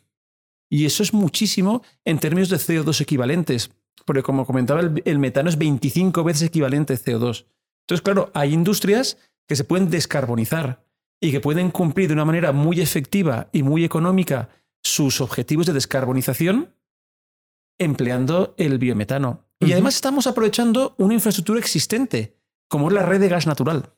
Y 0.70 0.86
eso 0.86 1.02
es 1.02 1.12
muchísimo 1.12 1.82
en 2.04 2.18
términos 2.18 2.48
de 2.48 2.56
CO2 2.56 3.00
equivalentes. 3.00 3.72
Porque 4.06 4.22
como 4.22 4.46
comentaba, 4.46 4.80
el, 4.80 5.02
el 5.04 5.18
metano 5.18 5.50
es 5.50 5.58
25 5.58 6.24
veces 6.24 6.44
equivalente 6.44 6.94
a 6.94 6.96
CO2. 6.96 7.46
Entonces, 7.82 8.02
claro, 8.02 8.30
hay 8.32 8.54
industrias 8.54 9.18
que 9.46 9.56
se 9.56 9.64
pueden 9.64 9.90
descarbonizar 9.90 10.84
y 11.20 11.32
que 11.32 11.40
pueden 11.40 11.70
cumplir 11.70 12.08
de 12.08 12.14
una 12.14 12.24
manera 12.24 12.52
muy 12.52 12.80
efectiva 12.80 13.48
y 13.52 13.62
muy 13.62 13.84
económica 13.84 14.48
sus 14.82 15.20
objetivos 15.20 15.66
de 15.66 15.72
descarbonización 15.72 16.74
empleando 17.78 18.54
el 18.58 18.78
biometano. 18.78 19.44
Y 19.58 19.72
además 19.72 19.94
estamos 19.94 20.26
aprovechando 20.26 20.94
una 20.98 21.14
infraestructura 21.14 21.58
existente, 21.58 22.36
como 22.68 22.88
es 22.88 22.94
la 22.94 23.04
red 23.04 23.20
de 23.20 23.28
gas 23.28 23.46
natural. 23.46 23.92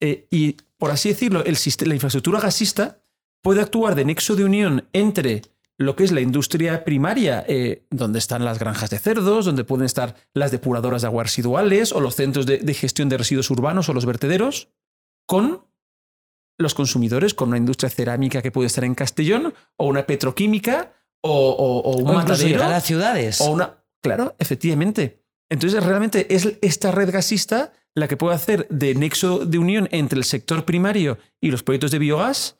Eh, 0.00 0.26
y 0.30 0.56
por 0.78 0.90
así 0.90 1.10
decirlo, 1.10 1.42
la 1.44 1.94
infraestructura 1.94 2.40
gasista 2.40 3.02
puede 3.42 3.60
actuar 3.60 3.94
de 3.94 4.04
nexo 4.04 4.36
de 4.36 4.44
unión 4.44 4.88
entre 4.92 5.42
lo 5.80 5.96
que 5.96 6.04
es 6.04 6.12
la 6.12 6.20
industria 6.20 6.84
primaria, 6.84 7.42
eh, 7.48 7.86
donde 7.90 8.18
están 8.18 8.44
las 8.44 8.58
granjas 8.58 8.90
de 8.90 8.98
cerdos, 8.98 9.46
donde 9.46 9.64
pueden 9.64 9.86
estar 9.86 10.14
las 10.34 10.50
depuradoras 10.50 11.00
de 11.00 11.08
aguas 11.08 11.28
residuales 11.28 11.92
o 11.92 12.00
los 12.00 12.16
centros 12.16 12.44
de 12.44 12.74
gestión 12.74 13.08
de 13.08 13.16
residuos 13.16 13.50
urbanos 13.50 13.88
o 13.88 13.94
los 13.94 14.04
vertederos, 14.04 14.68
con 15.26 15.64
los 16.58 16.74
consumidores 16.74 17.34
con 17.34 17.48
una 17.48 17.56
industria 17.56 17.90
cerámica 17.90 18.42
que 18.42 18.52
puede 18.52 18.66
estar 18.66 18.84
en 18.84 18.94
Castellón 18.94 19.54
o 19.76 19.86
una 19.86 20.06
petroquímica 20.06 20.92
o, 21.22 21.50
o, 21.50 21.96
un 21.96 22.14
matadero. 22.14 22.62
a 22.62 22.68
las 22.68 22.84
ciudades. 22.84 23.40
O 23.40 23.50
una, 23.50 23.82
claro, 24.02 24.36
efectivamente. 24.38 25.24
Entonces 25.48 25.82
realmente 25.82 26.34
es 26.34 26.58
esta 26.60 26.90
red 26.92 27.10
gasista 27.10 27.72
la 27.94 28.06
que 28.06 28.16
puede 28.16 28.36
hacer 28.36 28.68
de 28.68 28.94
nexo 28.94 29.44
de 29.46 29.58
unión 29.58 29.88
entre 29.90 30.18
el 30.18 30.24
sector 30.24 30.64
primario 30.64 31.18
y 31.40 31.50
los 31.50 31.62
proyectos 31.62 31.90
de 31.90 31.98
biogás 31.98 32.59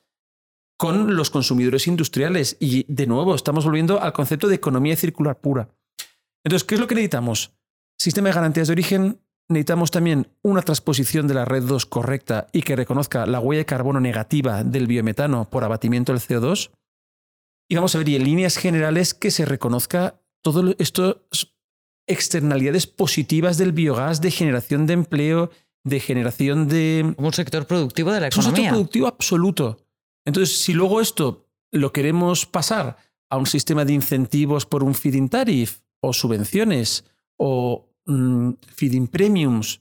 con 0.81 1.15
los 1.15 1.29
consumidores 1.29 1.87
industriales. 1.87 2.57
Y 2.59 2.87
de 2.89 3.07
nuevo, 3.07 3.35
estamos 3.35 3.67
volviendo 3.67 4.01
al 4.01 4.15
concepto 4.15 4.49
de 4.49 4.55
economía 4.55 4.97
circular 4.97 5.39
pura. 5.39 5.69
Entonces, 6.43 6.67
¿qué 6.67 6.75
es 6.77 6.81
lo 6.81 6.87
que 6.87 6.95
necesitamos? 6.95 7.53
Sistema 7.99 8.31
de 8.31 8.35
garantías 8.35 8.67
de 8.67 8.73
origen, 8.73 9.21
necesitamos 9.51 9.91
también 9.91 10.29
una 10.43 10.63
transposición 10.63 11.29
de 11.29 11.35
la 11.35 11.45
red 11.45 11.65
2 11.65 11.85
correcta 11.85 12.47
y 12.55 12.63
que 12.63 12.77
reconozca 12.77 13.27
la 13.27 13.41
huella 13.41 13.59
de 13.59 13.67
carbono 13.67 14.01
negativa 14.01 14.65
del 14.65 14.87
biometano 14.87 15.51
por 15.51 15.65
abatimiento 15.65 16.15
del 16.15 16.23
CO2. 16.23 16.71
Y 17.69 17.75
vamos 17.75 17.95
a 17.95 17.99
ver, 17.99 18.09
y 18.09 18.17
en 18.17 18.25
líneas 18.25 18.57
generales, 18.57 19.13
que 19.13 19.31
se 19.31 19.45
reconozca 19.45 20.23
todo 20.43 20.75
esto 20.79 21.29
externalidades 22.09 22.87
positivas 22.87 23.59
del 23.59 23.73
biogás 23.73 24.23
de 24.23 24.31
generación 24.31 24.87
de 24.87 24.95
empleo, 24.95 25.51
de 25.85 26.01
generación 26.01 26.69
de... 26.69 27.15
un 27.19 27.33
sector 27.35 27.67
productivo 27.67 28.13
de 28.13 28.21
la 28.21 28.27
economía. 28.29 28.51
Un 28.51 28.57
sector 28.57 28.73
productivo 28.73 29.07
absoluto. 29.09 29.90
Entonces, 30.31 30.57
si 30.59 30.73
luego 30.73 31.01
esto 31.01 31.47
lo 31.71 31.93
queremos 31.93 32.47
pasar 32.47 32.97
a 33.29 33.37
un 33.37 33.47
sistema 33.47 33.85
de 33.85 33.93
incentivos 33.93 34.67
por 34.67 34.83
un 34.83 34.95
feeding 34.95 35.29
tariff 35.29 35.81
o 36.01 36.13
subvenciones 36.13 37.05
o 37.37 37.91
Mm, 38.11 38.55
feeding 38.75 39.07
premiums. 39.07 39.81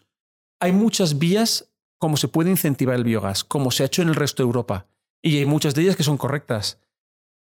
Hay 0.59 0.71
muchas 0.71 1.17
vías 1.17 1.71
como 1.97 2.15
se 2.15 2.27
puede 2.27 2.51
incentivar 2.51 2.95
el 2.95 3.03
biogás, 3.03 3.43
como 3.43 3.71
se 3.71 3.83
ha 3.83 3.87
hecho 3.87 4.01
en 4.01 4.09
el 4.09 4.15
resto 4.15 4.43
de 4.43 4.47
Europa. 4.47 4.87
Y 5.21 5.37
hay 5.37 5.45
muchas 5.45 5.73
de 5.73 5.81
ellas 5.81 5.95
que 5.95 6.03
son 6.03 6.17
correctas. 6.17 6.79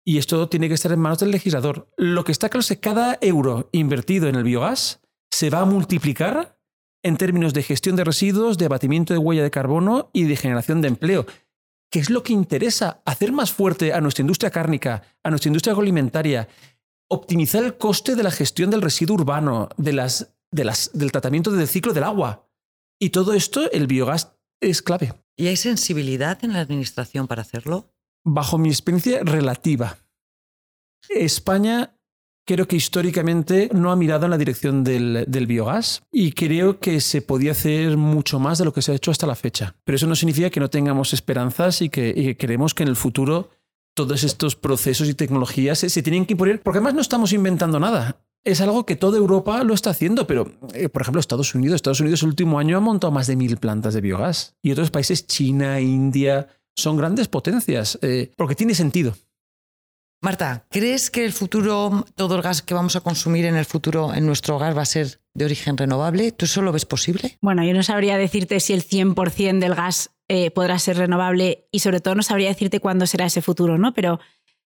Y 0.05 0.19
esto 0.19 0.49
tiene 0.49 0.69
que 0.69 0.75
estar 0.75 0.93
en 0.93 1.01
manos 1.01 1.19
del 1.19 1.31
legislador. 1.31 1.89
Lo 1.97 2.25
que 2.25 2.33
está 2.33 2.49
claro 2.49 2.61
es 2.61 2.69
que 2.69 2.79
cada 2.79 3.19
euro 3.23 3.71
invertido 3.73 4.29
en 4.29 4.37
el 4.37 4.45
biogás 4.45 5.01
se 5.31 5.51
va 5.51 5.61
a 5.61 5.65
multiplicar 5.65 6.61
en 7.03 7.17
términos 7.17 7.55
de 7.55 7.63
gestión 7.63 7.97
de 7.97 8.05
residuos, 8.05 8.59
de 8.59 8.67
abatimiento 8.67 9.15
de 9.15 9.19
huella 9.19 9.43
de 9.43 9.51
carbono 9.51 10.11
y 10.13 10.25
de 10.25 10.37
generación 10.37 10.81
de 10.81 10.89
empleo. 10.89 11.27
¿Qué 11.91 11.99
es 12.01 12.11
lo 12.11 12.23
que 12.23 12.33
interesa? 12.33 13.03
Hacer 13.05 13.33
más 13.33 13.53
fuerte 13.53 13.93
a 13.93 14.01
nuestra 14.01 14.23
industria 14.23 14.51
cárnica, 14.51 15.03
a 15.23 15.31
nuestra 15.31 15.49
industria 15.49 15.73
agroalimentaria, 15.73 16.49
optimizar 17.09 17.65
el 17.65 17.77
coste 17.79 18.17
de 18.17 18.23
la 18.23 18.31
gestión 18.31 18.71
del 18.71 18.83
residuo 18.83 19.17
urbano, 19.17 19.69
de 19.77 19.93
las 19.93 20.33
del 20.51 21.13
tratamiento 21.13 21.51
del 21.53 21.69
ciclo 21.69 21.93
del 21.93 22.05
agua. 22.05 22.49
Y 22.99 23.11
todo 23.11 23.35
esto, 23.35 23.71
el 23.71 23.87
biogás 23.87 24.37
es 24.61 24.83
clave. 24.83 25.15
¿Y 25.37 25.49
hay 25.49 25.57
sensibilidad 25.57 26.43
en 26.45 26.55
la 26.55 26.61
administración 26.61 27.27
para 27.29 27.43
hacerlo? 27.43 27.93
Bajo 28.25 28.59
mi 28.59 28.71
experiencia 28.71 29.21
relativa. 29.23 29.99
España 31.09 31.96
creo 32.47 32.67
que 32.69 32.77
históricamente 32.77 33.69
no 33.73 33.91
ha 33.91 33.97
mirado 33.97 34.25
en 34.25 34.31
la 34.31 34.39
dirección 34.39 34.85
del, 34.85 35.47
biogás 35.47 36.03
y 36.11 36.33
creo 36.33 36.79
que 36.79 37.01
se 37.01 37.21
podía 37.21 37.53
hacer 37.53 37.97
mucho 37.97 38.39
más 38.39 38.59
de 38.59 38.65
lo 38.65 38.73
que 38.73 38.83
se 38.83 38.93
ha 38.93 38.95
hecho 38.95 39.11
hasta 39.11 39.27
la 39.27 39.35
fecha. 39.35 39.75
Pero 39.85 39.97
eso 39.97 40.07
no 40.07 40.17
significa 40.17 40.51
que 40.51 40.61
no 40.61 40.71
tengamos 40.71 41.13
esperanzas 41.13 41.83
y 41.83 41.89
que, 41.89 42.15
y 42.17 42.35
queremos 42.37 42.73
que 42.73 42.85
en 42.85 42.89
el 42.89 42.97
futuro 42.97 43.51
todos 43.95 44.25
estos 44.25 44.57
procesos 44.57 45.09
y 45.09 45.15
tecnologías 45.15 45.79
se, 45.79 45.91
se, 45.91 46.03
tienen 46.03 46.25
que 46.25 46.35
imponer, 46.35 46.63
porque 46.63 46.79
además 46.79 46.95
no 46.95 47.01
estamos 47.01 47.33
inventando 47.33 47.81
nada 47.81 48.23
es 48.47 48.61
algo 48.61 48.87
que 48.87 48.95
toda 48.95 49.19
Europa 49.19 49.65
lo 49.65 49.75
está 49.75 49.91
haciendo, 49.91 50.29
pero 50.29 50.53
eh, 50.73 50.89
por 50.89 51.03
ejemplo 51.03 51.19
Estados 51.19 51.55
Unidos, 51.57 51.75
Estados 51.75 51.99
Unidos 51.99 52.23
el 52.23 52.29
último 52.29 52.61
año 52.61 52.77
ha 52.77 52.81
montado 52.81 53.11
más 53.11 53.27
de 53.27 53.35
mil 53.35 53.57
plantas 53.57 53.93
de 53.93 54.01
biogás 54.01 54.55
y 54.63 54.71
otros 54.71 54.93
países, 54.93 55.27
China, 55.27 55.81
India, 55.81 56.47
son 56.77 56.97
grandes 56.97 57.27
potencias, 57.27 57.99
eh, 58.03 58.33
porque 58.37 58.55
tiene 58.55 58.75
sentido. 58.75 59.15
Marta, 60.23 60.67
¿crees 60.71 61.11
que 61.11 61.25
el 61.25 61.33
futuro, 61.33 62.07
todo 62.15 62.37
el 62.37 62.43
gas 62.43 62.63
que 62.63 62.75
vamos 62.75 62.97
a 62.97 63.01
consumir 63.01 63.45
en 63.45 63.55
el 63.55 63.65
futuro 63.65 64.15
en 64.15 64.27
nuestro 64.27 64.57
hogar 64.57 64.77
va 64.77 64.83
a 64.83 64.87
ser 64.87 65.21
de 65.35 65.45
origen 65.45 65.77
renovable? 65.77 66.33
¿Tú 66.33 66.47
eso 66.47 66.63
lo 66.63 66.73
ves 66.73 66.87
posible? 66.87 67.39
Bueno, 67.43 67.63
yo 67.65 67.75
no 67.75 67.83
sabría 67.83 68.17
decirte 68.17 68.61
si 68.61 68.73
el 68.73 68.83
100% 68.83 69.59
del 69.59 69.75
gas 69.75 70.11
eh, 70.29 70.51
podrá 70.51 70.79
ser 70.79 70.97
renovable 70.97 71.69
y 71.71 71.81
sobre 71.81 72.01
todo 72.01 72.15
no 72.15 72.23
sabría 72.23 72.49
decirte 72.49 72.81
cuándo 72.81 73.07
será 73.07 73.27
ese 73.27 73.43
futuro, 73.43 73.79
¿no? 73.79 73.93
Pero 73.93 74.19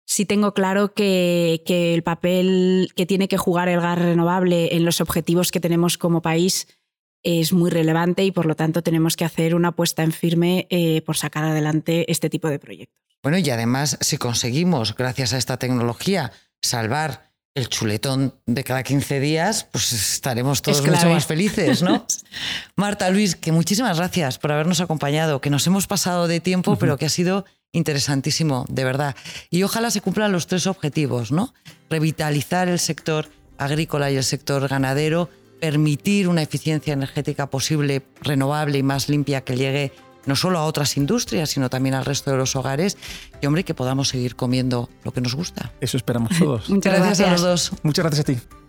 sí 0.07 0.25
tengo 0.25 0.55
claro 0.55 0.95
que, 0.95 1.63
que, 1.67 1.95
el 1.95 2.03
papel 2.03 2.91
que 2.97 3.07
tiene 3.07 3.29
que 3.29 3.37
jugar 3.37 3.69
el 3.69 3.81
gas 3.81 3.99
renovable 3.99 4.75
en 4.77 4.85
los 4.85 5.01
objetivos 5.01 5.51
que 5.51 5.61
tenemos 5.61 5.99
como 5.99 6.23
país 6.23 6.69
es 7.23 7.53
muy 7.53 7.71
relevante 7.71 8.25
y 8.25 8.31
por 8.31 8.47
lo 8.47 8.57
tanto 8.57 8.83
tenemos 8.83 9.17
que 9.17 9.25
hacer 9.25 9.55
una 9.55 9.69
apuesta 9.69 10.03
en 10.03 10.13
firme 10.13 10.67
eh, 10.71 11.03
por 11.03 11.17
sacar 11.17 11.45
adelante 11.45 12.11
este 12.11 12.31
tipo 12.31 12.49
de 12.49 12.59
proyectos. 12.59 13.01
Bueno, 13.23 13.39
y 13.39 13.51
además, 13.51 13.99
si 14.01 14.17
conseguimos, 14.17 14.95
gracias 14.97 15.35
a 15.35 15.39
esta 15.39 15.59
tecnología, 15.59 16.33
salvar 16.63 17.31
el 17.55 17.69
chuletón 17.69 18.35
de 18.47 18.65
cada 18.65 18.83
15 18.83 19.21
días, 19.21 19.65
pues 19.65 19.93
estaremos 19.93 20.63
todos 20.63 20.87
mucho 20.87 21.11
más 21.11 21.27
felices, 21.27 21.83
¿no? 21.83 22.07
Marta, 22.77 23.11
Luis, 23.11 23.37
que 23.37 23.53
muchísimas 23.53 23.99
gracias 23.99 24.39
por 24.39 24.53
habernos 24.53 24.81
acompañado, 24.81 25.41
que 25.41 25.51
nos 25.51 25.67
hemos 25.67 25.87
pasado 25.87 26.29
de 26.29 26.41
tiempo, 26.41 26.77
pero 26.77 26.97
que 26.97 27.07
ha 27.07 27.11
sido 27.11 27.45
interesantísimo, 27.73 28.65
de 28.69 28.85
verdad. 28.85 29.17
Y 29.51 29.65
ojalá 29.65 29.91
se 29.91 30.01
cumplan 30.01 30.33
los 30.33 30.47
tres 30.47 30.67
objetivos, 30.67 31.33
¿no? 31.33 31.53
Revitalizar 31.89 32.69
el 32.69 32.79
sector 32.79 33.29
agrícola 33.59 34.11
y 34.11 34.17
el 34.17 34.25
sector 34.25 34.67
ganadero, 34.69 35.29
permitir 35.61 36.29
una 36.29 36.43
eficiencia 36.43 36.93
energética 36.93 37.49
posible, 37.49 38.03
renovable 38.23 38.79
y 38.79 38.83
más 38.83 39.09
limpia 39.09 39.43
que 39.43 39.57
llegue 39.57 39.93
no 40.27 40.37
solo 40.37 40.59
a 40.59 40.65
otras 40.65 40.97
industrias, 40.97 41.51
sino 41.51 41.71
también 41.71 41.95
al 41.95 42.05
resto 42.05 42.31
de 42.31 42.37
los 42.37 42.57
hogares. 42.57 42.97
Y 43.41 43.47
hombre, 43.47 43.65
que 43.65 43.75
podamos 43.75 44.09
seguir 44.09 44.37
comiendo 44.37 44.89
lo 45.05 45.13
que 45.13 45.21
nos 45.21 45.35
gusta. 45.35 45.73
Eso 45.81 45.97
esperamos 45.97 46.39
todos. 46.39 46.69
Muchas 46.71 46.99
gracias, 46.99 47.29
a 47.29 47.33
los 47.33 47.41
dos. 47.41 47.73
Muchas 47.83 48.05
gracias 48.05 48.21
a 48.21 48.25
ti. 48.25 48.60